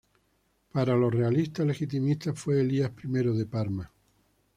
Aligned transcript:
Para 0.71 0.95
los 0.95 1.13
realistas 1.13 1.67
legitimistas 1.67 2.33
fue 2.39 2.59
Elías 2.61 2.89
I 3.03 3.07
de 3.37 3.45
Parma. 3.45 3.91